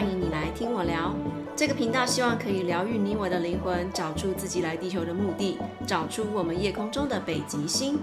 [0.00, 1.14] 欢迎你来听我聊。
[1.54, 7.98] 这个频道希望可以疗愈你我的灵魂，找出自己来地球的目的，找出我们夜空中的北极星。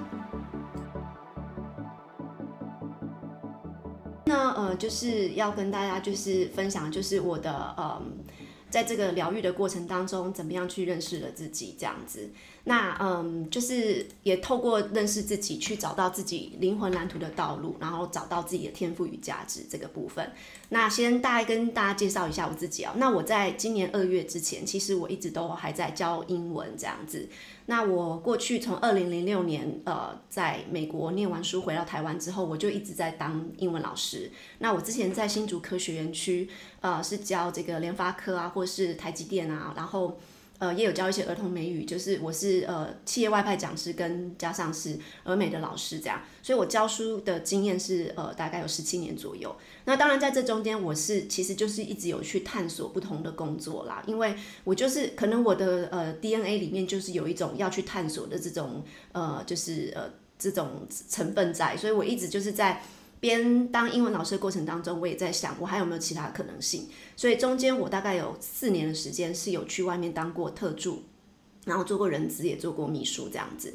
[4.25, 7.99] 那呃，就是要跟大家就是分享，就是我的呃。
[8.69, 11.75] 在这个疗愈的过程当中，怎么样去认识了自己？
[11.77, 12.29] 这样子，
[12.65, 20.31] 那嗯，就是也透过认识自己，去找到自己灵魂蓝图的道路，然后找到自己的天赋与价值这个部分。
[20.69, 22.93] 那先大概跟大家介绍一下我自己啊。
[22.97, 27.29] 那我在今年二月之前，其实我一直都还在教英文这样子。
[27.67, 34.31] 那我过去从二零零六年呃在美国念完书回到台湾之后，我就一直在当英文老师。
[34.59, 36.49] 那我之前在新竹科学园区
[36.81, 40.19] 呃是教这个联发科啊，或是台积电啊，然后。
[40.59, 49.55] 呃，也有教一些儿童美语，就是我是呃企业外派讲师，跟加上是儿美的老师这样，所以我教书的经验是呃大概有十七年左右。
[49.85, 62.81] 那当然在这中间，我是其实就是一直有去探索不同的工作啦，因为我就是可能我的呃 DNA 里面就是有一种要去探索的这种呃就是呃这种成分在，所以我一直就是在。
[63.19, 66.87] 边当英文老师的过程当中，我也在想，我还有没有其他可能性？
[67.15, 71.03] 所以中间我大概有四年的时间是有去外面当过特助，
[71.65, 73.73] 然后做过人资，也做过秘书这样子。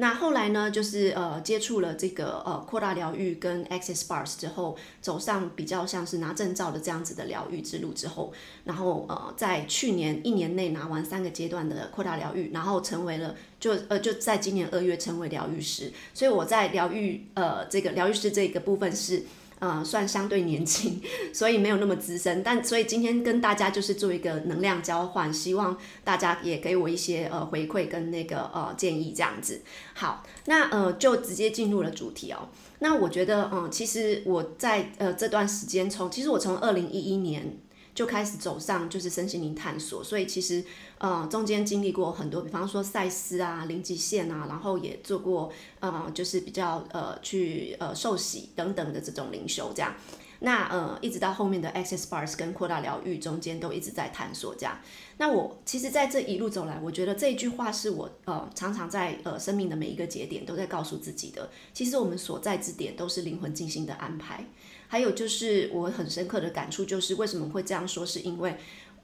[0.00, 8.32] 那后来呢，就是呃接触了这个呃扩大疗愈跟 Access Bars 之后，走上比较像是拿证照的这样子的疗愈之路之后，
[8.64, 19.24] 然后呃在去年一年内拿完三个阶段的扩大疗愈，然后成为了就呃就在今年二月成为疗愈师，所以我在疗愈呃这个疗愈师这个部分是。
[19.60, 21.00] 呃，算相对年轻，
[21.32, 29.62] 所以没有那么资深，但所以今天跟大家就是做一个能量交换，希望大家也给我一些呃回馈跟那个呃建议这样子。
[29.94, 32.48] 好，那呃就直接进入了主题哦。
[32.80, 37.58] 那我觉得，嗯、其实我在呃这段时间从，其实我从二零一一年。
[37.94, 40.64] 就开始走上就是身心灵探索，所以其实
[40.98, 49.94] 呃中间经历过很多，比方说赛斯啊、零极限啊，然后也做过呃就是比较呃去呃受洗等等的这种灵修这样。
[50.42, 54.78] 那呃一直到后面的 Access Bars 跟扩大疗愈中间都一直在探索这样。
[55.18, 61.50] 那我其实在这一路走来，我觉得这一句话是我呃常常在呃生命的每一个节点都在告诉自己的。
[61.74, 64.46] 其实我们所在之点都是灵魂精心的安排。
[64.92, 68.56] 还有就是我很深刻的感触，就是为什么会这样说，是因为，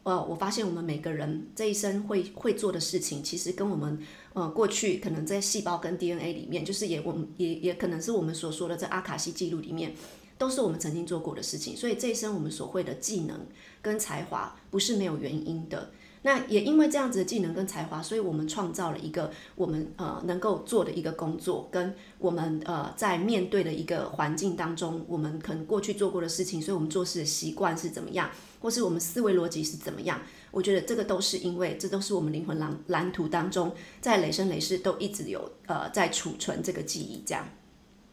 [0.03, 3.97] 呃，我发现我们每个人这一生会会做的事情，其实跟我们
[4.33, 9.95] 呃过去可能在细胞跟 DNA 里面，就是也我们也也可能是我们所说的在阿卡西记录里面，
[10.37, 11.77] 都是我们曾经做过的事情。
[11.77, 13.47] 所以这一生我们所会的技能
[13.81, 15.93] 跟才华，不是没有原因的。
[16.27, 28.29] 那也因为这样子的技能跟才华，所以我们创造了一个我们呃能够做的一个工作，跟我们呃在面对的一个环境当中，我们可能过去做过的事情，所以我们做事的习惯是怎么样，
[28.61, 30.21] 或是我们思维逻辑是怎么样？
[30.51, 37.47] 我觉得这个都是因为这都是我们灵魂蓝蓝图当中，在累生累世都一直有呃在储存这个记忆这样。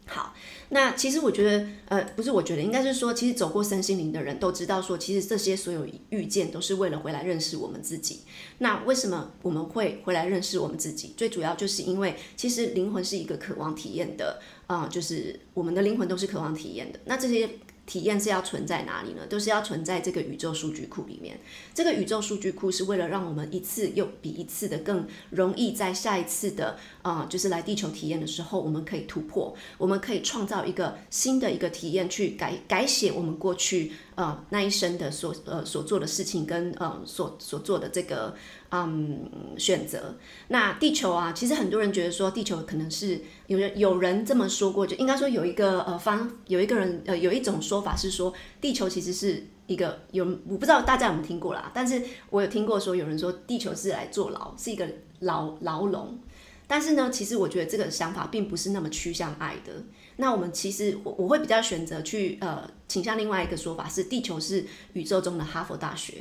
[0.06, 0.34] 好，
[0.68, 8.20] 那其实我觉得，呃，不是，我觉得应该是说，其实走过身心灵的人都知道，说其实这些所有遇见都是为了回来认识我们自己。
[8.58, 11.14] 那为什么我们会回来认识我们自己？
[11.16, 17.00] 最主要就是因为，其实灵魂是一个渴望体验的，啊、就是我们的灵魂都是渴望体验的。
[17.06, 17.48] 那这些。
[17.86, 19.26] 体验是要存在哪里呢？
[19.28, 21.38] 都是要存在这个宇宙数据库里面。
[21.74, 38.34] 这个宇宙数据库是为了让我们一次又比一次的更容易在下一次的、呃，就是来地球体验的时候，我们可以突破，我们可以创造一个新的一个体验，去改改写我们过去呃那一生的所呃所做的事情跟呃所所做的这个。
[38.70, 40.16] 嗯，选择
[40.48, 54.88] 那地球啊，其实很多人觉得说地球可能是有人有人这么说过，就应该说有一个呃方有一个人呃有一种说法是说地球其实是一个有我不知道大家有没有听过啦，但是我有听过说有人说地球是来坐牢，是一个
[55.20, 56.18] 牢牢笼，
[56.66, 59.72] 但是呢，其实我觉得这个想法并不是那么趋向爱的。
[60.16, 64.64] 那我们其实我我会比较选择去呃倾向另外一个说法是地球是
[64.94, 66.14] 宇宙中的哈佛大学。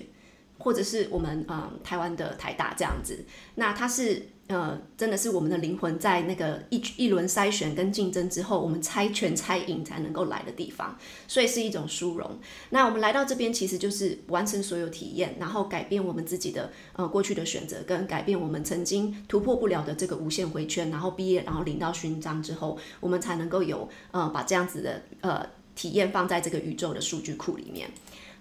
[0.57, 10.97] 或者是我们嗯台湾的台大这样子，那它是呃真的是我们的灵魂在那个一一轮筛选跟竞争之后，我们猜拳猜赢才能够来的地方，
[11.27, 12.39] 所以是一种殊荣。
[12.69, 25.45] 那我们来到这边其实就是完成所有体验，然后改变我们自己的呃过去的选择，跟改变我们曾经突破不了的这个无限回圈，然后毕业然后领到勋章之后，我们才能够有呃把这样子的呃
[25.75, 27.89] 体验放在这个宇宙的数据库里面。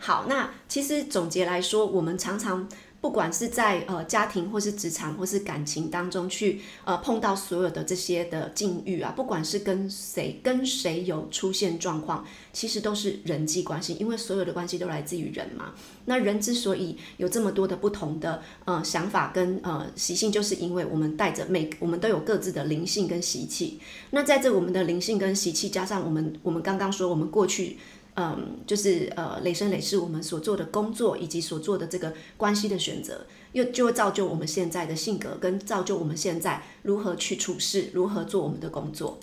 [0.05, 2.69] 好，那其实总结来说，我们常常
[3.01, 15.73] 不管是在呃家庭或是职场或是感情当中去呃碰到所有的这些的境遇啊，不管是跟谁跟谁有出现状况，其实都是人际关系，因为所有的关系都来自于人嘛。
[16.07, 23.79] 那人之所以有这么多的不同的呃想法跟呃习性，就是因为我们带着每我们都有各自的灵性跟习气。
[24.11, 27.79] 那在这我们的灵性跟习气，加上我们我们刚刚说我们过去。
[28.15, 39.19] 嗯，就是呃，累生累世我们所做的工作以及所做的这个关系的选择，又就会造就我们现在的性格，跟造就我们现在如何去处事，如何做我们的工作。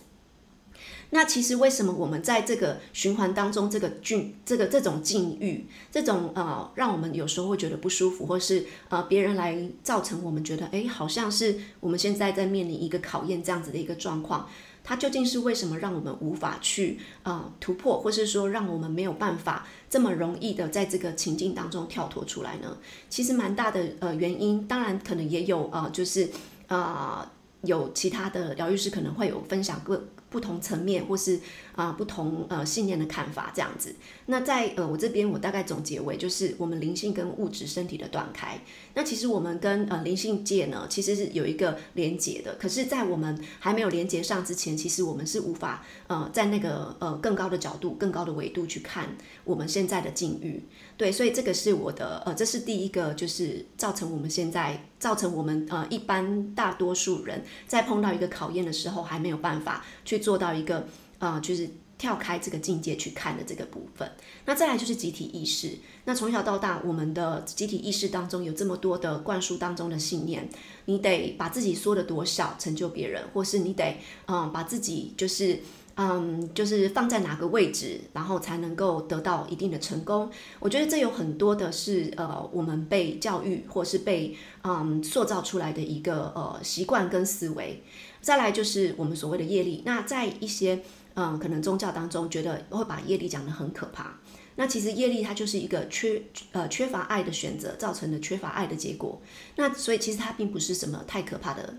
[1.12, 14.47] 那其实为什么我们在这个循环当中，这个境，这个这种境遇，这种呃，让我们有时候会觉得不舒服，或是呃别人来造成我们觉得，哎，好像是我们现在在面临一个考验这样子的一个状况。
[14.89, 22.75] 它究竟是为什么让我们无法去啊突破，或是说让我们没有办法这么容易的在这个情境当中跳脱出来呢？
[23.07, 26.27] 其实蛮大的呃原因，当然可能也有呃就是
[26.65, 27.31] 啊
[27.62, 30.01] 有其他的疗愈师可能会有分享过。
[30.29, 31.39] 不同层面或是
[31.75, 33.95] 啊、不同呃信念的看法这样子，
[34.25, 38.59] 那在呃我这边我大概总结为就是我们灵性跟物质身体的断开。
[38.95, 49.15] 那其实我们跟呃灵性界呢其实是有一个连接的，可是，在我们还没有连接上之前，其实我们是无法呃在那个呃更高的角度、更高的维度去看
[49.45, 50.63] 我们现在的境遇。
[50.99, 60.19] 对，所以这个是我的呃这是第一个就是造成我们现在造成我们呃一般大多数人在碰到一个考验的时候还没有办法去。
[60.19, 60.85] 做到一个
[61.19, 64.11] 呃，就是跳开这个境界去看的这个部分。
[64.45, 65.77] 那再来就是集体意识。
[66.03, 70.47] 那从小到大，我们的集体意识当中有这么多的灌输当中的信念，
[70.85, 73.97] 你得把自己缩得多小，成就别人，或是你得
[74.27, 75.59] 嗯把自己就是
[76.01, 80.31] 嗯就是放在哪个位置，然后才能够得到一定的成功。
[80.61, 87.83] 我觉得这有很多的是呃我们被教育或是被嗯塑造出来的一个呃习惯跟思维。
[88.21, 90.81] 再来就是我们所谓的业力，那在一些
[91.15, 94.17] 嗯可能宗教当中，觉得会把业力讲得很可怕。
[94.55, 96.21] 那其实业力它就是一个缺
[96.53, 99.21] 呃缺乏爱的选择造成的缺乏爱的结果。
[99.57, 101.75] 那所以其实它并不是什么太可怕的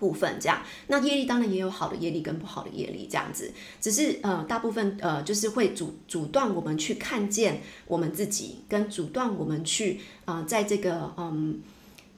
[0.00, 0.62] 部分，这样。
[0.88, 11.60] 那业力当然也有好的业力跟不好的业力这样子，只是呃大部分呃就是会阻阻断我们去看见我们自己，跟阻断我们去呃在这个嗯。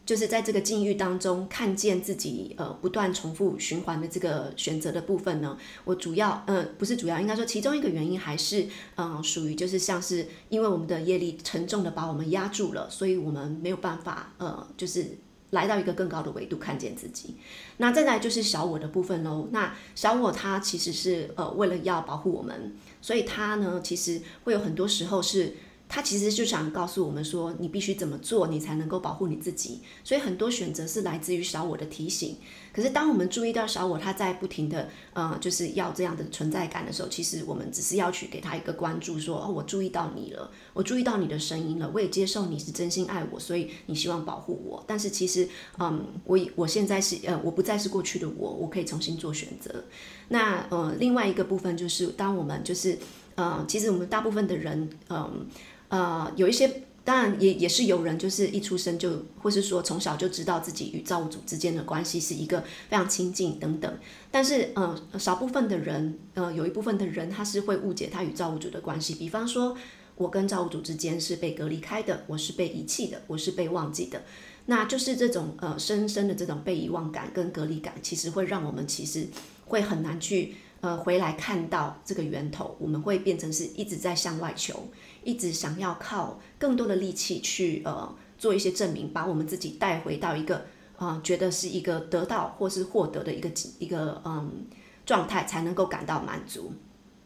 [0.04, 15.18] 就是在这个境遇当中看见自己呃不断重复循环的这个选择的部分呢，我主要呃不是主要，应该说其中一个原因还是嗯、属于就是像是因为我们的业力沉重的把我们压住了，所以我们没有办法呃就是
[15.52, 17.36] 来到一个更高的维度看见自己。
[17.78, 19.48] 那再来就是小我的部分喽。
[19.52, 25.54] 那小我它其实是呃为了要保护我们，所以它呢其实会有很多时候是。
[25.94, 29.82] 他其实就想告诉我们说，你必须怎么做，你才能够保护你自己。
[30.02, 32.38] 所以很多选择是来自于小我的提醒。
[32.72, 44.82] 可是当我们注意到小我他在不停的，呃，就是要这样的存在感的时候，其实我们只是要去给他一个关注说，哦，我注意到你了，我注意到你的声音了，我也接受你是真心爱我，所以你希望保护我。
[44.86, 45.46] 但是其实，
[45.78, 49.84] 嗯，我我现在是，呃，我不再是过去的我，我可以重新做选择。
[50.28, 52.98] 那呃，另外一个部分就是，当我们就是，
[53.34, 55.46] 呃，其实我们大部分的人，嗯、
[55.92, 63.98] 呃，有一些当然也也是有人，就是一出生就，或是说从小就知道自己与造物主之间的关系是一个非常亲近等等。
[64.30, 69.16] 但是，呃，少部分的人，呃，有一部分的人他是会误解他与造物主的关系。
[69.16, 69.76] 比方说，
[70.16, 74.22] 我跟造物主之间是被隔离开的，我是被遗弃的，我是被忘记的。
[74.64, 79.26] 那就是这种呃深深的这种被遗忘感跟隔离感，其实会让我们其实
[79.66, 84.88] 会很难去呃回来看到这个源头，我们会变成是一直在向外求。
[85.24, 93.50] 一直想要靠更多的力气去呃做一些证明，把我们自己带回到一个啊、觉得是一个得到或是获得的一个
[93.80, 94.66] 一个嗯
[95.04, 96.72] 状态，才能够感到满足。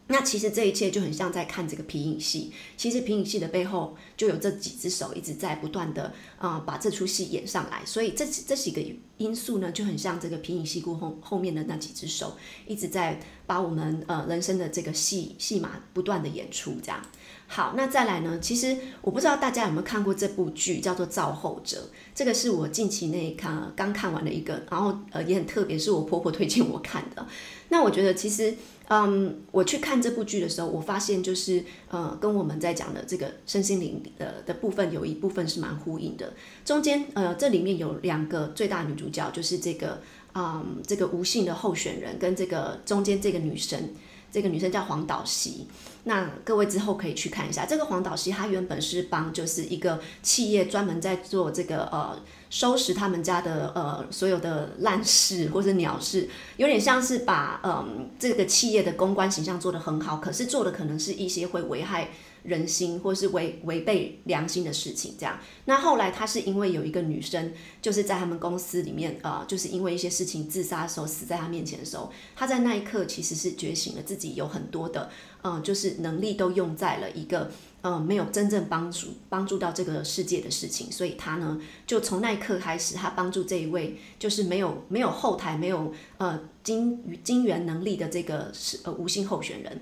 [0.09, 8.81] 那其实这一切就很像在看这个皮影戏，其实皮影戏的背后就有这几只手一直在不断的啊、把这出戏演上来，所以这这几个
[9.17, 12.37] 因素呢就很像这个皮影戏过后后面的那几只手
[12.69, 17.03] 一直在把我们呃人生的这个戏戏码不断的演出这样。
[17.49, 18.39] 好，那再来呢？
[18.41, 21.77] 其实我不知道大家有没有看过这部剧，叫做《造后者》。
[22.15, 27.25] 这个是我近期内看刚看完的一个，然后呃也很特别，是我婆婆推荐我看的。
[27.69, 28.55] 那我觉得其实，
[28.89, 36.33] 嗯，我去看这部剧的时候，我发现就是呃跟我们在讲的这个身心灵的的部分有一部分是蛮呼应的。
[36.65, 40.01] 中间呃这里面有两个最大女主角，就是这个
[40.35, 43.95] 嗯这个吴姓的候选人跟这个中间这个女生，
[44.31, 45.67] 这个女生叫黄岛熙。
[46.05, 52.17] 那各位之后可以去看一下，这个黄岛溪他原本是帮就是一个企业专门在做这个呃
[52.49, 56.29] 收拾他们家的呃所有的烂事或者鸟事，
[56.59, 62.11] 有点像是把嗯、这个企业的公关形象做得很好，可是做的可能是一些会危害。
[62.47, 65.39] 人心或是违违背良心的事情，这样。
[65.65, 75.11] 那后来他是因为有一个女生，就是在他们公司里面，呃，就是因为一些事情自杀的时候死在他面前的时候，他在那一刻其实是觉醒了自己有很多的，
[75.43, 77.51] 呃，就是能力都用在了一个，
[77.83, 89.81] 呃，没有真正帮助帮助到这个世界的事情，所以他呢，就从那一刻开始，他帮助这一位就是没有没有后台没有呃金金援能力的这个是呃无姓候选人。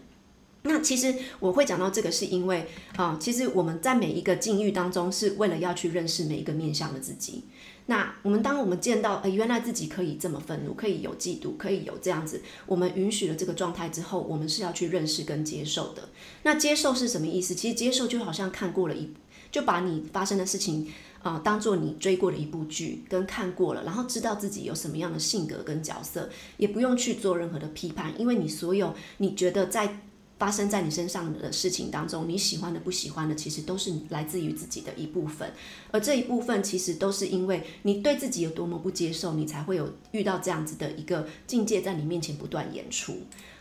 [0.66, 2.66] 那其实我会讲到这个，是因为
[2.96, 7.44] 啊、其实我们在每一个境遇当中，是为了要去认识每一个面向的自己。
[7.86, 16.08] 那我们当我们见到，哎，原来自己可以这么愤怒，可以有嫉妒，可以有这样子，我们允许了这个状态之后，我们是要去认识跟接受的。
[16.44, 17.54] 那接受是什么意思？
[17.54, 19.12] 其实接受就好像看过了一，
[19.52, 20.90] 就把你发生的事情
[21.22, 30.00] 啊、当做你追过的一部剧，跟看过了，然后知道自己有什么样的性格跟角色，也不用去做任何的批判，因为你所有你觉得在。
[30.38, 35.52] 发生在你身上的事情当中，你喜欢的、不喜欢的，其实都是来自于自己的一部分。
[35.90, 43.16] 而这一部分，其实都是因为你对自己有多么不接受，你才会有遇到这样子的一个境界在你面前不断演出。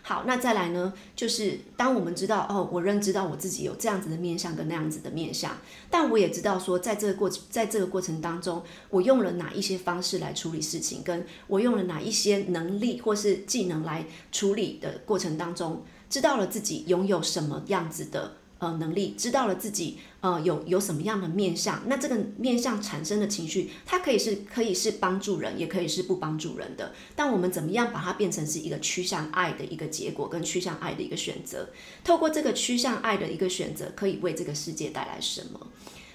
[0.05, 5.55] 好，那再来呢，就是当我们知道哦，我认知到我自己有这样子的面相跟那样子的面相，
[5.89, 15.85] 但我也知道说，在这个过在这个过程当中，我用了哪一些方式来处理事情，跟我用了哪一些能力或是技能来处理的过程当中。
[16.13, 26.93] 知道了自己拥有什么样子的呃能力，知道了自己呃有有什么样的面相，那这个面相产生的情绪，它可以是可以是帮助人，也可以是不帮助人的。
[27.15, 31.69] 但我们怎么样把它变成是一个趋向爱的一个结果，跟趋向爱的一个选择？
[32.03, 35.59] 透过这个趋向爱的一个选择，可以为这个世界带来什么？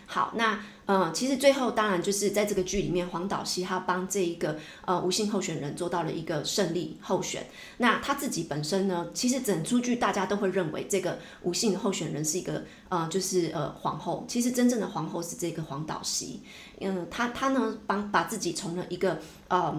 [0.07, 7.47] 好，那呃，其实最后当然就是在这个剧里面，黄导溪他帮这一个呃吴姓候选人做到了一个胜利候选。
[7.77, 14.25] 那他自己本身呢，其实整出剧大家都会认为这个吴姓候选人是一个呃，就是呃皇后。
[14.27, 16.41] 其实真正的皇后是这个黄导溪。
[16.81, 19.79] 嗯，他他呢帮把自己从了一个呃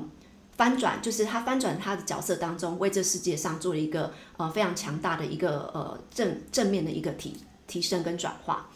[0.55, 7.35] 翻转，就是他翻转他的角色当中，为这世界上做了一个呃非常强大的一个呃正正面的一个提
[7.65, 8.69] 提升跟转化。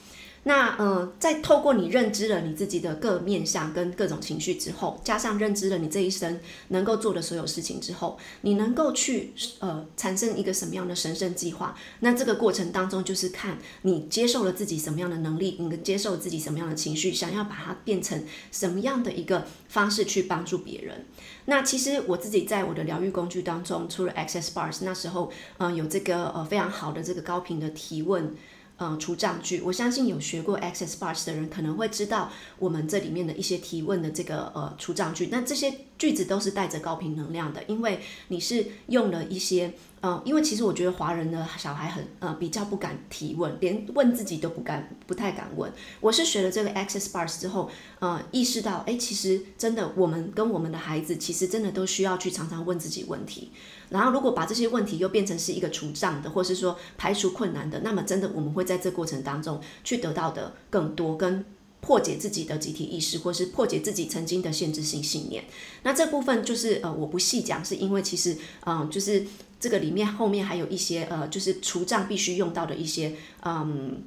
[0.45, 11.73] 那呃，在透过你认知了你自己的各面向跟各种情绪之后，加上认知了你这一生能够做的所有事情之后，你能够去呃产生一个什么样的神圣计划？
[12.01, 18.21] 那这个过程当中，就是看你接受了自己什么样的能力，你接受自己什么样的情绪，想要把它变成
[18.51, 21.05] 什么样的一个方式去帮助别人。
[21.45, 28.35] 那其实我自己在我的疗愈工具当中，除了 Access Bars，那时候嗯、呃、有这个呃非常好的这个高频的提问。
[28.77, 35.27] 嗯，除障句，我相信有学过 Access Bars 的人可能会知道我们这里面的一些提问的这个呃除障句。
[35.31, 39.73] 那这些句子都是带着高频能量的，因为你是用了一些。
[40.05, 45.71] 嗯，因为其实我觉得华人的小孩很呃比较不敢提问，连问自己都不敢，不太敢问。
[46.01, 53.53] 我是学了这个 Access Bars 之后，呃，意识到，哎，其实真的我们跟我们的孩子，其实真的都需要去常常问自己问题。
[53.91, 61.45] 然后如果把这些问题又变成是一个除障的，或是说排除困难的，那么真的我们会在这过程当中去得到的更多跟。
[61.83, 65.43] 破解自己的集体意识，或是破解自己曾经的限制性信念。
[65.83, 68.35] 那这部分就是呃，我不细讲，是因为其实
[68.65, 69.25] 嗯、就是
[69.59, 73.13] 这个里面后面还有一些呃，就是除障必须用到的一些
[73.43, 74.01] 嗯。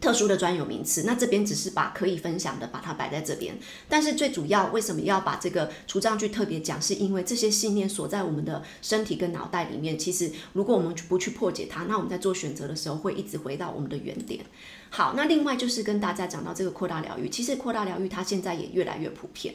[0.00, 3.58] 特殊的专有名词，那这边只是把可以分享的把它摆在这边，
[3.88, 14.44] 但是最主要为什么要把这个除障去特别讲，是因为这些信念锁在我们的身体跟脑袋里面，其实如果我们不去破解它，那我们在做选择的时候会一直回到我们的原点。
[14.90, 19.54] 好，那另外就是跟大家讲到这个扩大疗愈，其实扩大疗愈它现在也越来越普遍。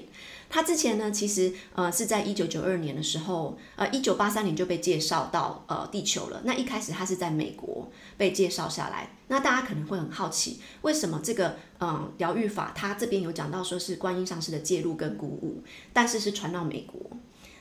[0.49, 6.41] 它之前呢，其实呃是在一九九二年的时候，呃一九八三年就被介绍到呃地球了。
[6.45, 9.09] 那一开始它是在美国被介绍下来。
[9.29, 17.01] 那大家可能会很好奇，为什么这个嗯疗愈法它这边有讲到说是观音上师的介入跟鼓舞，但是是传到美国。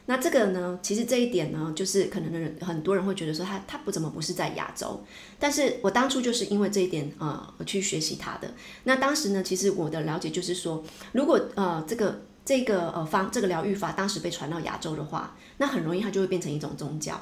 [0.07, 5.05] 那这个呢，其实这一点呢，就是可能的人很多人会觉得说他他不怎么不是在亚洲。
[5.39, 8.53] 但是我当初就是因为这一点啊呃去学习他的。
[8.85, 12.23] 那当时呢，其实我的了解就是说，如果呃这个。
[12.45, 17.15] 这个呃方这个疗愈法当时被传到亚洲的话，那很容易它就会变成一种宗教。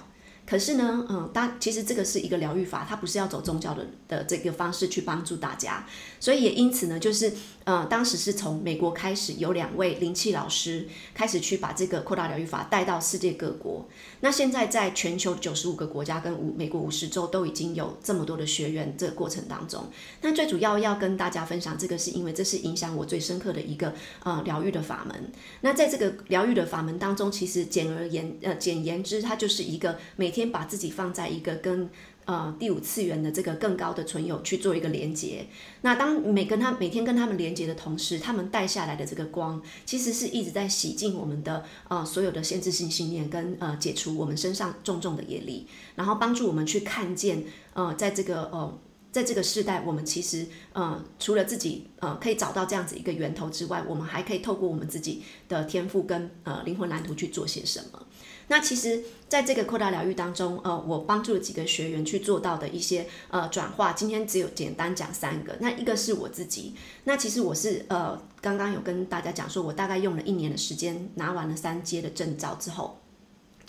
[0.50, 5.86] 可是呢，嗯，当其实这个是一个疗愈法，它不是要走宗教的的这个方式去帮助大家，
[6.18, 13.88] 所以也因此呢，就是呃，当时是从美国开始，有两位灵气老师开始去把这个扩大疗愈法带到世界各国。
[14.22, 19.84] 那现在在全球九十五个国家跟五美国五十州都已经有这么多的学员，这个过程当中，
[20.22, 25.30] 那最主要要跟大家分享这个，是因为这是影响我最深刻的一个呃疗愈的法门。
[25.60, 31.88] 那在这个疗愈的法门当中，其实简而言呃简言之，它就是一个每天先把自己放在一个跟
[32.24, 35.46] 呃第五次元的这个更高的存有去做一个连接。
[35.82, 47.44] 那当每跟他每天跟他们连接的同时，他们带下来的这个光，其实是一直在洗净我们的呃所有的限制性信念，跟呃解除我们身上重重的业力，然后帮助我们去看见
[47.74, 48.78] 呃在这个呃。
[49.12, 58.06] 在这个时代，我们其实呃，除了自己呃可以找到这样子一个源头之外，我们还可以透过我们自己的天赋跟呃灵魂蓝图去做些什么。
[58.50, 63.92] 那其实，在这个扩大疗愈当中，呃，我帮助了几个学员去做到的一些呃转化。
[63.92, 65.56] 今天只有简单讲三个。
[65.60, 72.99] 那一个是我自己，那其实我是呃刚刚有跟大家讲说，我大概用了一年的时间拿完了三阶的证照之后。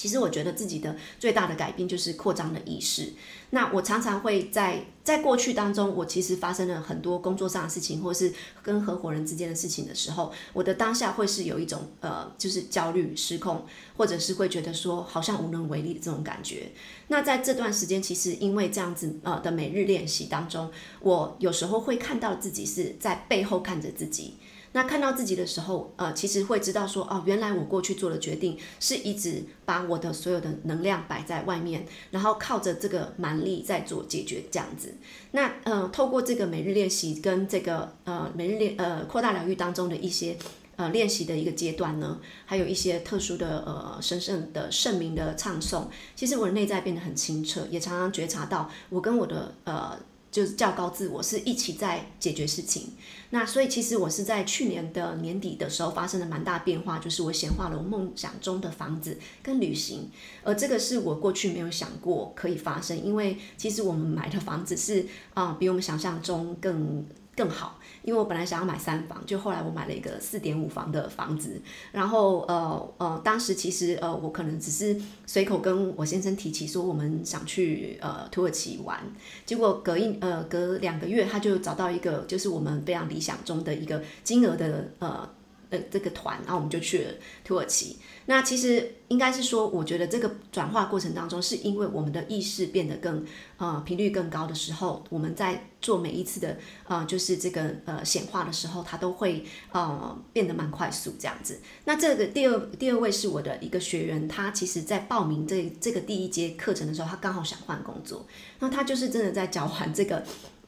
[0.02, 3.14] 其实我觉得自己的最大的改变就是扩张的意识。
[3.52, 13.64] 那我常常会在在过去当中，我其实发生了很多工作上的事情，或是跟合伙人之间的事情的时候，我的当下会是有一种呃，就是焦虑、失控，
[13.96, 16.72] 或者是会觉得说好像无能为力的这种感觉。
[17.10, 24.38] 那在这段时间，其实因为这样子呃的每日练习当中，我有时候会看到自己是在背后看着自己。
[24.74, 34.96] 那看到自己的时候，呃，其实会知道说，哦，原来我过去做的决定是一直把我的所有的能量摆在外面，然后靠着这个蛮力在做解决这样子。
[35.32, 40.38] 那呃，透过这个每日练习跟这个呃每日练呃扩大疗愈当中的一些
[40.78, 50.00] 呃练习的一个阶段呢，还有一些特殊的呃神圣的圣名的唱诵，其实我的内在变得很清澈，也常常觉察到我跟我的呃。
[50.32, 52.94] 就是较高自我是一起在解决事情，
[53.32, 60.10] 那所以其实我是在去年的年底的时候发生了蛮大变化，就是我显化了我梦想中的房子跟旅行，
[60.44, 67.78] 而这个是我过去没有想过可以发生，因为其实我们买的房子是啊、比我们想象中更更好。
[68.04, 71.62] 因为我本来想要买三房，就后来我买了一个四点五房的房子，
[71.92, 79.00] 然后呃呃，当时其实呃我可能只是随口跟我先生提起说我们想去呃土耳其玩，
[79.46, 85.30] 结果隔一呃隔两个月他就找到一个就是我们非常理想中的一个金额的呃。
[85.72, 87.12] 呃，这个团，然后我们就去了
[87.44, 87.98] 土耳其。
[88.28, 93.26] 那其实应该是说，我觉得这个转化过程当中，是因为我们的意识变得更
[93.58, 96.58] 呃频率更高的时候，我们在做每一次的
[96.88, 101.60] 呃就是这个呃显化的时候，它都会呃变得蛮快速这样子。
[101.86, 108.28] 那这个第二第二位是我的一个学员，他其实在报名这这个第一节课程的时候，他刚好想换工作，
[108.60, 110.24] 那他就是真的在交换这个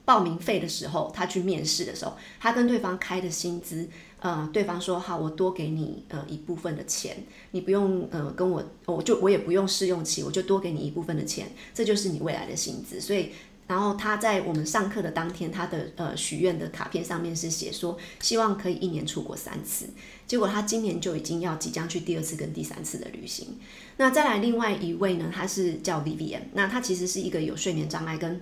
[0.05, 3.87] 报名费的时候，他去面试的时候，他跟对方开的薪资。
[4.19, 7.17] 呃，对方说好，我多给你呃一部分的钱，
[7.51, 13.01] 你不用呃跟我，我就我也不用试用期，我就多给你一部分的钱，这就是你未来的薪资。
[13.01, 13.31] 所以，
[13.67, 19.87] 然后他在我们上课的当天，他的呃许愿的卡片上面是写说，希望可以一年出国三次。
[20.25, 23.57] 结果他今年就已经要即将去第二次跟第三次的旅行。
[23.97, 28.39] 那再来另外一位呢，他是叫 Vivian，那他其实是一个有睡眠障碍跟。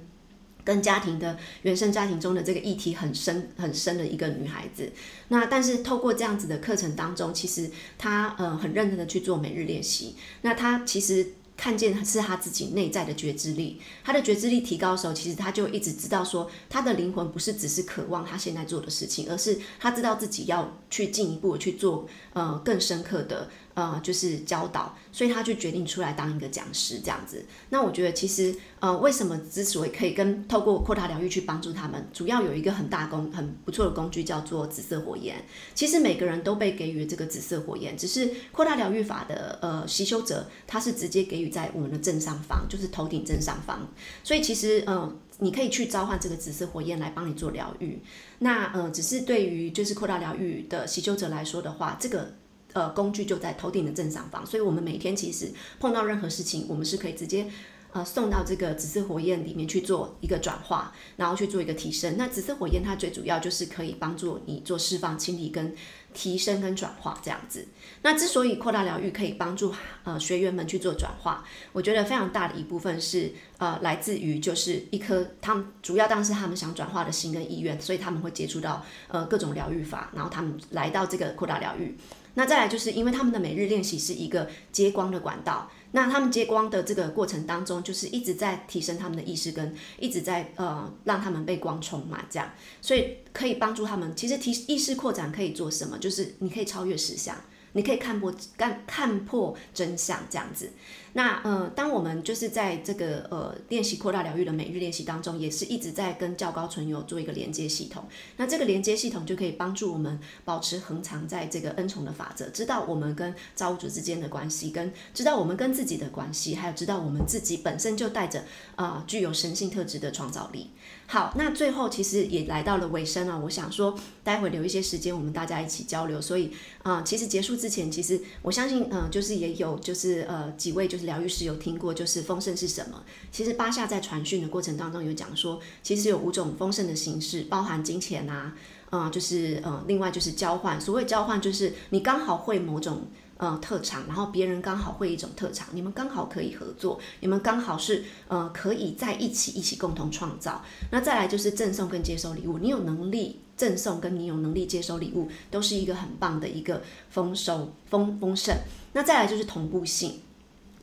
[0.63, 4.91] 跟家庭的原生家庭中的这个议题很深很深的一个女孩子，
[5.29, 23.49] 那但是透过这样子的课程当中，其实她呃很认真的去做每日练习，那她其实看见是她自己内在的觉知力，她的觉知力提高的时候，其实她就一直知道说，她的灵魂不是只是渴望她现在做的事情，而是她知道自己要去进一步去做呃更深刻的。
[23.73, 27.45] 呃，就是教导，所以他就决定出来当一个讲师这样子。
[27.69, 35.43] 那我觉得其实，呃，为什么之所以可以跟透过扩大疗愈去帮助他们，主要有一个很大工很不错的工具叫做紫色火焰。
[35.73, 43.87] 其实每个人都被给予这个紫色火焰，只是扩大疗愈法的呃习修者，他是直接给予在我们的正上方，就是头顶正上方。
[44.23, 48.01] 所以其实，呃，你可以去召唤这个紫色火焰来帮你做疗愈。
[48.39, 52.33] 那呃，只是对于就是扩大疗愈的习修者来说的话，这个。
[52.73, 57.47] 呃，工具就在头顶的正上方，所以我们每天其实碰到任何事情，我们是可以直接
[57.91, 62.15] 呃送到这个紫色火焰里面去做一个转化，然后去做一个提升。
[62.17, 65.75] 那紫色火焰它最主要就是可以帮助你做释放、清理跟
[66.13, 67.67] 提升跟转化这样子。
[68.03, 81.97] 那之所以扩大疗愈可以帮助呃学员们去做转化，我觉得非常大的一部分是呃来自于就是一颗他们主要当然是他们想转化的心跟意愿，所以他们会接触到呃各种疗愈法，然后他们来到这个扩大疗愈。
[82.33, 92.49] 那再来就是因为他们的每日练习是一个接光的管道，那他们接光的这个过程当中，就是一直在提升他们的意识，跟一直在呃让他们被光充满，这样，
[92.81, 94.15] 所以可以帮助他们。
[94.15, 95.97] 其实提意识扩展可以做什么？
[95.97, 97.35] 就是你可以超越实相，
[97.73, 100.71] 你可以看破看看破真相，这样子。
[101.13, 108.05] 那呃，当我们就是在这个呃练习扩大疗愈的每日练习当中，也是一直在跟较高存有做一个连接系统。
[108.37, 118.43] 那这个连接系统就可以帮助我们保持恒常在这个恩宠的法则，知道我们跟造物主之间的关系，跟知道我们跟自己的关系，还有知道我们自己本身就带着
[118.75, 120.69] 啊、具有神性特质的创造力。
[121.07, 123.37] 好，那最后其实也来到了尾声了。
[123.41, 123.93] 我想说，
[124.23, 126.21] 待会留一些时间，我们大家一起交流。
[126.21, 126.51] 所以
[126.83, 133.03] 啊、其实结束之前，其实我相信，嗯、就是也有就是呃几位就疗愈师有听过，就是丰盛是什么？
[133.31, 138.53] 其实巴夏在传讯的过程当中有讲说，其实有五种丰盛的形式，包含金钱啊，
[138.89, 140.79] 啊、呃，就是呃，另外就是交换。
[140.79, 143.07] 所谓交换，就是你刚好会某种。
[143.37, 150.63] 呃，特长，然后别人刚好会一种特长，你们刚好可以合作，你们刚好是呃可以在一起一起共同创造。
[150.91, 158.55] 那再来就是赠送跟接收礼物，你有能力赠送跟你有能力接收礼物，都是一个很棒的一个丰收丰丰盛。
[158.93, 160.21] 那再来就是同步性，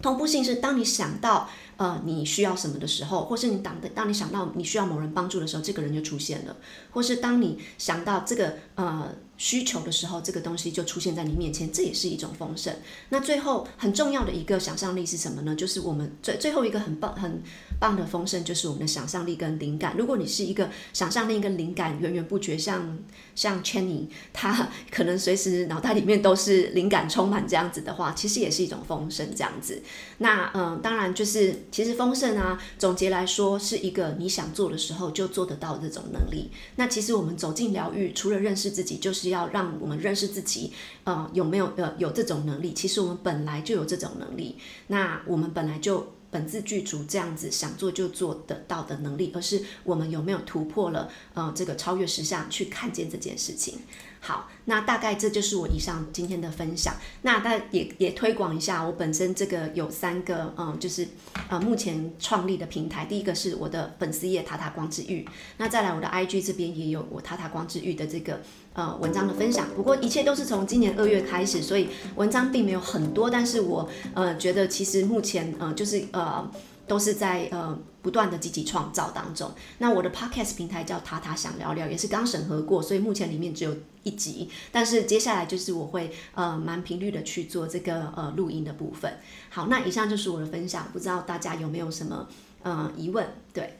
[0.00, 1.48] 同步性是当你想到
[1.78, 6.54] 呃你需要什么的时候，或是你当的当你想到你需要某人帮助的时候，这个人就出现了，
[6.90, 9.08] 或是当你想到这个呃。
[9.40, 12.74] 需求的时候，这个东西就出现在你面前，这也是一种丰盛。
[13.10, 15.54] 那最后很重要的一个想象力是什么呢？
[15.54, 17.40] 就是我们最最后一个很棒很
[17.78, 19.94] 棒的丰盛，就是我们的想象力跟灵感。
[19.96, 22.98] 如果你是一个想象力跟灵感源源不绝，像
[23.36, 29.80] 像 Chenny，他可能随时脑袋里面都是灵感充满这样子的话，其实也是一种丰盛这样子。
[30.18, 36.50] 那嗯、当然就是其实丰盛啊，总结来说是一个你想做的时候就做得到这种能力。
[36.74, 39.28] 那其实我们走进疗愈，除了认识自己，就是。
[39.28, 40.72] 要让我们认识自己，
[41.04, 42.72] 呃，有没有呃有这种能力？
[42.72, 53.80] 其实我们本来就有这种能力，那我们本来就本自具足这样子想做就做得到的能力，而是我们有没有突破了呃这个超越实相去看见这件事情。
[54.20, 56.94] 好，那大概这就是我以上今天的分享。
[57.22, 61.06] 那大也也推广一下，我本身这个有三个，嗯，就是
[61.48, 63.06] 呃目前创立的平台。
[63.06, 65.26] 第一个是我的粉丝页塔塔光之域，
[65.56, 68.40] 那再来我的 IG 这边也有我塔塔光之域的这个
[68.74, 69.68] 呃文章的分享。
[69.76, 76.50] 不过一切都是从今年二月开始，所以文章并没有很多，但是我呃觉得其实目前呃就是呃。
[76.88, 79.54] 都是在呃不断的积极创造当中。
[79.76, 84.50] 那我的 podcast 平台叫塔塔想聊聊，也是刚审核过，所以目前里面只有一集。
[84.72, 89.18] 但是接下来就是我会呃蛮频率的去做这个呃录音的部分。
[89.50, 92.26] 好，那以上就是我的分享，不知道大家有没有什么
[92.62, 93.28] 呃疑问？
[93.52, 93.78] 对，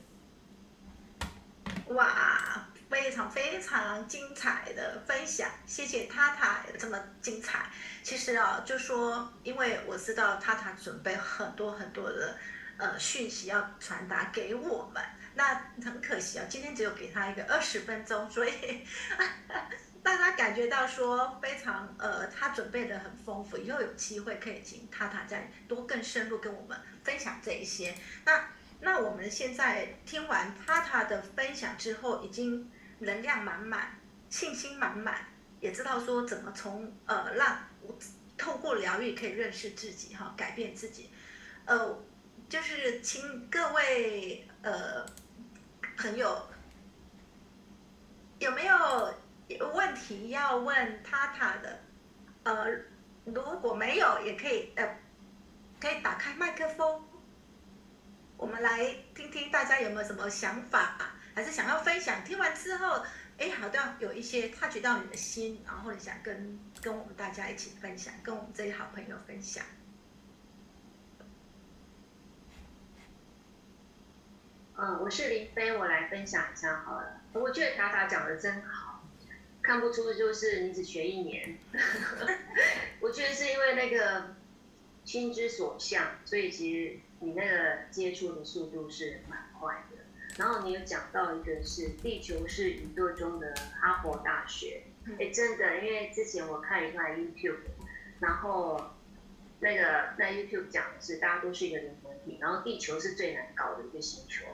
[1.89, 7.71] 哇，非常非常精彩的分享，谢谢塔塔这么精彩。
[8.03, 12.37] 其实啊，就说因为我知道塔塔准备很多很多的。
[12.79, 15.03] 呃，讯息要传达给我们，
[15.35, 15.53] 那
[15.85, 18.53] 很可惜啊，今天只有给他一个二十分钟，所以
[20.05, 27.93] 让他感觉到说非常呃，他准备的很丰富，以后有机会可以请塔塔再多更深入跟我们分享这一些。
[28.25, 28.49] 那
[28.81, 33.99] 那我们现在听完塔塔的分享之后，已经能量满满，
[34.31, 35.27] 信心满满，
[35.59, 37.59] 也知道说怎么从呃让
[38.37, 41.11] 透过疗愈可以认识自己哈，改变自己，
[41.65, 41.99] 呃。
[42.49, 45.05] 就是请各位呃
[45.99, 46.49] 朋友
[48.39, 49.15] 有没有
[49.75, 51.79] 问题要问塔塔的？
[52.45, 52.67] 呃，
[53.25, 54.99] 如果没有，也可以呃
[55.79, 57.05] 可以打开麦克风，
[58.39, 60.97] 我们来听听大家有没有什么想法，
[61.35, 62.25] 还是想要分享？
[62.25, 63.05] 听完之后，
[63.37, 69.63] 哎，好像有一些察觉到你的心，然后你想跟跟我们大家一起分享，跟我们这些好朋友分享。
[74.81, 77.21] 嗯，我是林飞，我来分享一下好了。
[77.33, 79.03] 我觉得塔塔讲的真好，
[79.61, 81.59] 看不出就是你只学一年。
[83.03, 84.37] 我觉得是因为那个
[85.05, 89.97] 心之所向，所以其实你那个接触的速度是蛮快的。
[90.37, 97.57] 然后你有讲到一个是地球是宇宙中的哈佛大学，哎、欸，真的，因为之前我看一块 YouTube，
[98.21, 98.93] 然后
[99.59, 104.45] 那个那 YouTube 讲的是大家都是一个灵魂体，然后地球是最难搞的一个星球。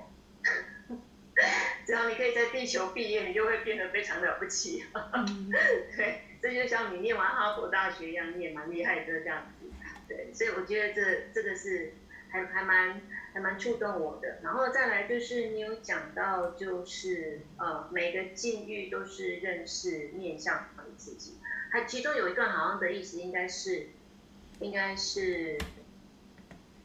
[1.85, 4.85] 只要你可以在地球毕业，你就会变得非常了不起。
[4.93, 5.51] 嗯、
[5.97, 9.67] 对，这就像你念完哈佛大学一样，你也蛮厉害的这样子。
[10.09, 11.95] 对，所以我觉得这这个是
[12.31, 13.01] 还还蛮
[13.33, 14.39] 还蛮触动我的。
[14.43, 21.39] 然后再来就是你有讲到，就是呃每个境遇都是认识面向你自己。
[21.73, 23.89] 还其中有一段好像的意思应该是
[24.61, 25.59] 应该是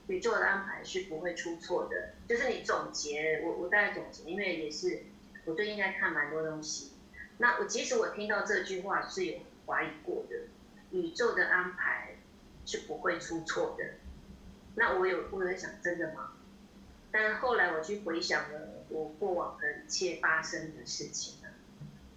[0.10, 2.16] 宇宙的安排是不会出错的。
[2.28, 5.04] 就是你总结，我我大概总结，因为也是
[5.46, 6.92] 我最近在看蛮多东西。
[7.38, 10.36] 那我即使我听到这句话是有怀疑过的，
[10.92, 12.16] 宇宙的安排
[12.66, 13.86] 是不会出错的。
[14.76, 16.34] 那我有我有想，真的吗？
[17.12, 21.50] 但后来我去回想了我过往的一切发生的事情呢，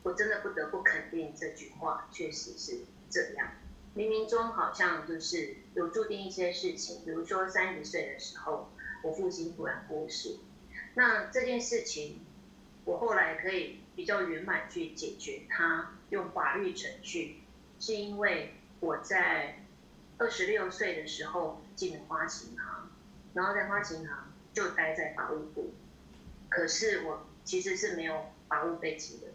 [0.02, 3.52] 我真的不得不肯定这句话确实是这样。
[3.94, 8.70] 冥冥中好像就是有注定一些事情，比如说三十岁的时候，
[9.02, 10.38] 我父亲突然过世，
[10.94, 12.20] 那这件事情
[12.86, 17.42] 我后来可以比较圆满去解决它，用法律程序，
[17.78, 19.62] 是因为我在
[20.16, 22.90] 二十六岁的时候进了花旗银行，
[23.34, 25.74] 然后在花旗银行就待在法务部，
[26.48, 29.26] 可是我其实是没有法务背景的，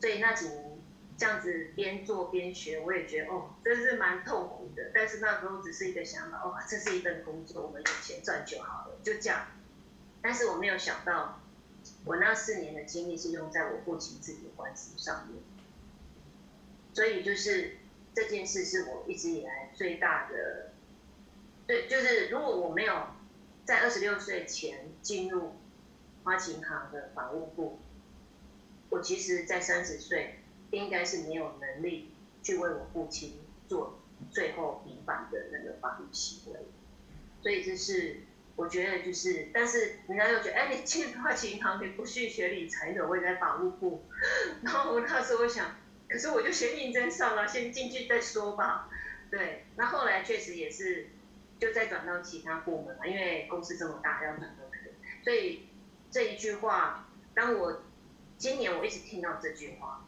[0.00, 0.73] 所以那几年。
[1.16, 4.90] 这样子边做边学，我也觉得哦，真是蛮痛苦的。
[4.92, 9.46] 但是那时候只是一个想法，哦，这是一份工作，我们有钱赚就好了，就这样。
[10.20, 11.40] 但是我没有想到，
[12.04, 15.40] 我那四年的精力是用在我父亲自己的官司上面。
[16.92, 17.76] 所以就是
[18.12, 20.72] 这件事是我一直以来最大的，
[21.66, 23.06] 对，就是如果我没有
[23.64, 25.54] 在二十六岁前进入
[26.24, 27.78] 花旗银行的法务部，
[28.90, 30.40] 我其实在三十岁。
[30.74, 33.98] 应该是没有能力去为我父亲做
[34.30, 36.60] 最后平反的那个法律行为，
[37.42, 38.20] 所以这是
[38.56, 44.04] 我觉得就是，但是人家又觉得，哎，你进花旗银行，你不去学理财的，我也在法务部。
[44.62, 45.76] 然后我那时候想，
[46.08, 48.88] 可是我就先应征上了，先进去再说吧。
[49.30, 51.08] 对，那后来确实也是，
[51.58, 55.24] 就再转到其他部门嘛，因为公司这么大，要转都可以。
[55.24, 55.66] 所以
[56.10, 57.82] 这一句话，当我
[58.38, 60.06] 今年我一直听到这句话。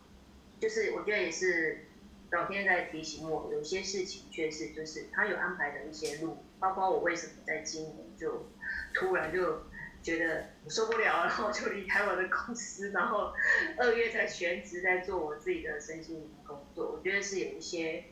[0.61, 1.87] 就是我觉得也是
[2.31, 8.51] 老天在提醒我，有些事情确实就是他有安排的一些路，包括我为什么在今年就
[8.95, 9.64] 突然就
[10.03, 13.33] 觉得我受不了，然后就离开我的公司，然后
[13.77, 16.92] 二月才全职在做我自己的身心灵工作。
[16.92, 18.05] 我觉得是有一些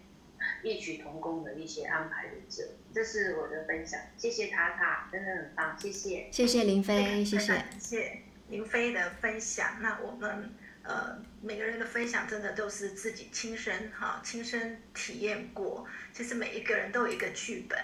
[0.63, 3.99] 异曲同工的一些安排的这，这是我的分享。
[4.17, 9.79] 谢谢塔塔，真的很棒，谢谢，谢谢林飞，谢谢，谢谢林飞的分享。
[9.81, 10.55] 那我们。
[10.85, 15.87] 呃，每个人的分享真的都是自己亲身哈，亲身体验过。
[16.13, 17.79] 其实每一个人都有一个剧本，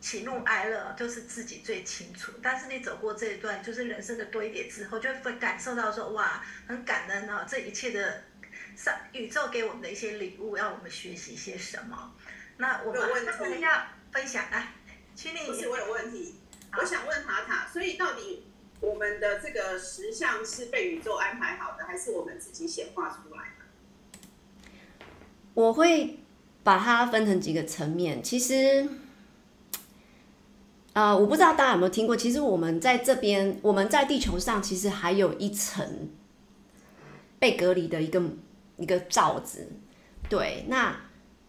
[0.00, 2.30] 喜怒哀乐都是自己最清楚。
[2.40, 7.44] 但是你走过这一段，就是人生的堆叠之后，就会感受到说，哇，很感恩啊！
[7.48, 8.22] 这一切的
[8.76, 12.14] 上宇宙给我们的一些礼物，要我们学习些什么？
[12.58, 13.00] 那我们
[13.60, 14.72] 要分享来，
[15.16, 15.38] 请你。
[15.48, 16.38] 不是我有问题，
[16.78, 18.46] 我想问塔塔，所以到底？
[18.84, 23.64] 我们的这个实相是被宇宙安排好的，还是我们自己显化出来的？
[25.54, 26.20] 我会
[26.62, 28.22] 把它分成几个层面。
[28.22, 28.88] 其实，
[30.92, 32.16] 呃，我不知道大家有没有听过。
[32.16, 36.10] 其实我们在这边，我们在地球上，其实还有一层
[37.38, 38.22] 被隔离的一个
[38.76, 39.68] 一个罩子。
[40.28, 41.00] 对，那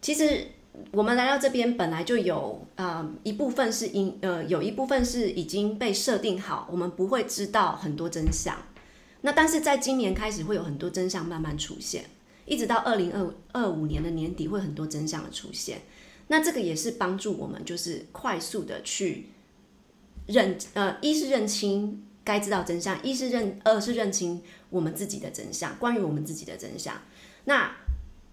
[0.02, 0.48] 其实。
[0.92, 8.58] 我们来到这边本来就有，呃，一部分是因，呃，有一部分是已经被设定好，我们不会知道很多真相。
[9.22, 12.06] 那但是在今年开始会有很多真相慢慢出现，
[12.46, 15.82] 一直到二零二二五年的年底会很多真相的出现。
[16.28, 19.30] 那这个也是帮助我们，就是快速的去
[20.28, 26.96] 认，呃，一是认清该知道真相，一是认，二是认清我们自己的真相，关于我们自己的真相。
[27.44, 27.76] 那，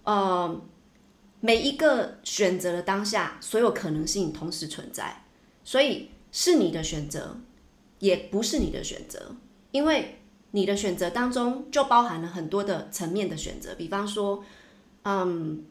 [0.05, 0.63] 呃。
[1.45, 5.25] 每一个选择的当下，所有可能性同时存在，
[5.65, 7.37] 所以是你的选择，
[7.99, 9.35] 也不是你的选择，
[9.73, 10.21] 因为
[10.53, 13.75] 你的选择当中就包含了很多的层面的选择。
[13.75, 14.45] 比方说，
[15.03, 15.65] 嗯，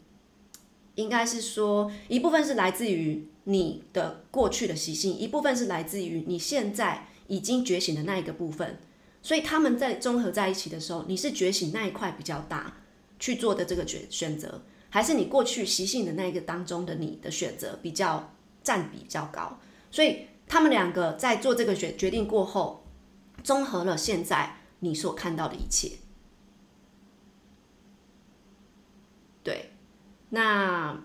[0.95, 8.77] 应该是说一部分是来自于你的过去的习性，一部分是来自于你现在已经觉醒的那一个部分，
[9.21, 12.81] 所以他们在综合在一起的时候，你是觉醒那一块比较大
[13.17, 14.63] 去做的这个选选择。
[14.93, 19.57] 还是你过去习性的那一个当中的你的选择比较占比比较高，
[19.89, 22.83] 所以他们两个在做这个决决定过后，
[23.41, 25.93] 综合了现在你所看到的一切。
[29.41, 29.71] 对，
[30.29, 31.01] 那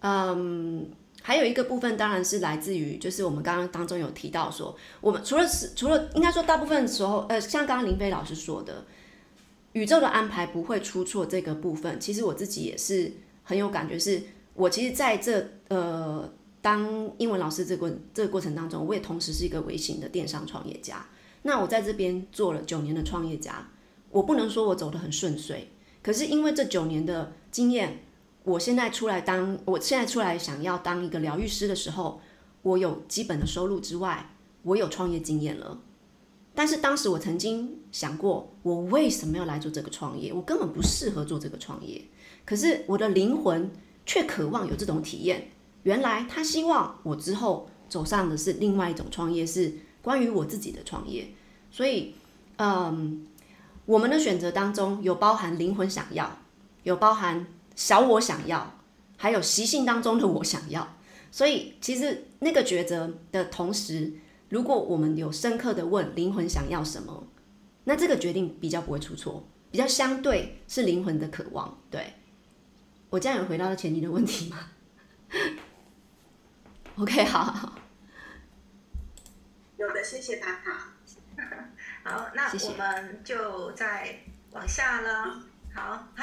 [0.00, 0.90] 嗯，
[1.22, 8.84] 还有一个部分当然是来自于，就是我们刚刚当中有提到说，我们除了是除了应该说大部分时候，呃，像刚刚林飞老师说的。
[9.72, 13.98] 宇宙的安排不会出错，这个部分其实我自己也是很有感觉。
[13.98, 14.22] 是
[14.54, 16.30] 我其实在这呃
[16.60, 21.06] 当英文老师这个这个过程当中，我也同时是一个微型的电商创业家。
[21.42, 23.68] 那我在这边做了九年的创业家，
[24.10, 25.68] 我不能说我走得很顺遂，
[26.02, 28.04] 可是因为这九年的经验，
[28.44, 32.20] 我现在出来当我现在出来想要当一个疗愈师的时候，
[32.62, 35.80] 我有基本的收入之外，我有创业经验了。
[36.54, 40.32] 但是当时我曾经想过，我为什么要来做这个创业？
[40.32, 42.02] 我根本不适合做这个创业。
[42.44, 43.70] 可是我的灵魂
[44.04, 45.48] 却渴望有这种体验。
[45.84, 51.28] 原来他希望我之后走上的是另外一种创业，是关于我自己的创业。
[51.70, 52.14] 所以，
[52.58, 53.26] 嗯，
[53.86, 56.38] 我们的选择当中有包含灵魂想要，
[56.82, 58.78] 有包含小我想要，
[59.16, 60.96] 还有习性当中的我想要。
[61.30, 64.12] 所以，其实那个抉择的同时，
[64.52, 67.26] 如果我们有深刻的问灵魂想要什么，
[67.84, 71.78] 那这个决定比较不会出错，比较相对是灵魂的渴望。
[71.90, 72.12] 对，
[73.08, 74.58] 我这样有回答到前提的问题吗？
[76.96, 77.78] OK，好，好，
[79.78, 80.92] 有的，谢谢塔塔。
[82.04, 84.18] 好，那我们就再
[84.50, 85.42] 往下了。
[85.74, 86.20] 好，还